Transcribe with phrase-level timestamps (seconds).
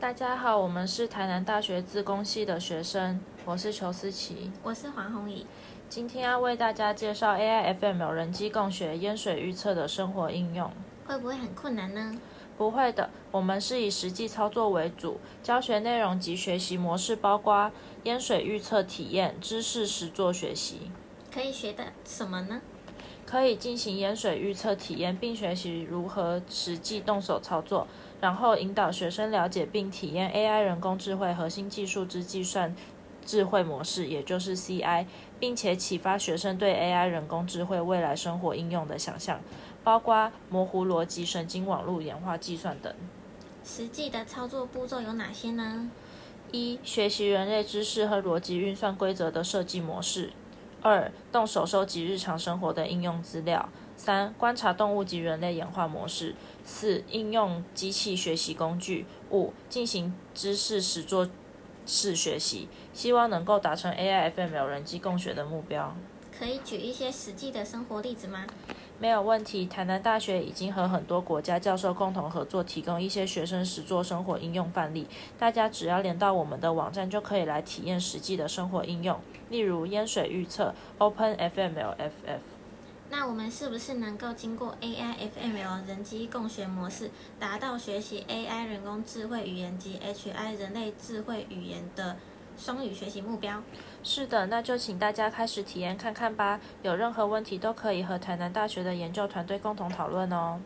[0.00, 4.50] 大家好，我们是台南大学自工系的学生，我是裘思琪。
[4.62, 5.46] 我是黄宏怡，
[5.90, 10.72] 今天要为大家介绍 AI FML 人机共学淹水预测的生活应用。
[11.04, 12.18] 会不会很困难呢？
[12.56, 17.70] 不会的，我们是以实际操作为主，教学内容及学习模式包括
[18.04, 20.90] 淹水预测体验、知识实作学习。
[21.30, 22.62] 可以学的什么呢？
[23.26, 27.86] 可以进行淹水预测体验，并学习如何实际动手操作，
[28.20, 32.74] 然后引导学生了解并体验 AI 人工智慧核心技术之计算
[33.24, 35.06] 智慧模式，也就是 CI，
[35.38, 39.40] 并且启发学生对 AI 人工智慧未来生活应用的想象，
[39.84, 42.92] 包括模糊逻辑、神经网络演化计算等。
[43.64, 45.90] 实际的操作步骤有哪些呢？
[46.50, 50.30] 一、学习人类知识和逻辑运算规则的设计模式；
[50.82, 56.34] 二、动手收集日常生活的应用资料；三、观察动物及人类演化模式；
[56.64, 61.28] 四、应用机器学习工具；五、进行知识实作
[61.84, 65.94] 式学习，希望能够达成 AI FML 人机共学的目标。
[66.38, 68.46] 可以举一些实际的生活例子吗？
[69.00, 69.64] 没有问题。
[69.64, 75.06] 台南大学已经和很多国家教授共同合作，提供一些学生实作生活应用范例。
[75.38, 82.40] 大家只要连到我们的网站，就可以来体验实际的生活应用，例如淹水预测、Open FMLFF。
[83.08, 92.16] 那我们是不是能够经过 AI FML 人机共学模式，达到学习 AI 人工智慧语言及 HI 人类智慧语言的
[92.60, 93.62] 双语学习目标？
[94.02, 96.60] 是的，那就请大家开始体验看看吧。
[96.82, 100.60] 有任何问题都可以和台南大学的研究团队共同讨论哦。